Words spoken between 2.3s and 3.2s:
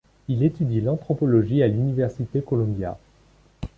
Columbia.